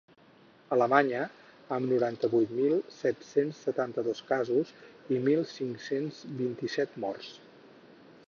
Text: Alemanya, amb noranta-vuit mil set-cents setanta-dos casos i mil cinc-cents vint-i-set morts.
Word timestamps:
Alemanya, 0.75 1.19
amb 1.75 1.89
noranta-vuit 1.91 2.53
mil 2.61 2.79
set-cents 2.95 3.59
setanta-dos 3.67 4.23
casos 4.31 4.73
i 5.17 5.21
mil 5.29 5.45
cinc-cents 5.53 6.23
vint-i-set 6.43 6.97
morts. 7.05 7.29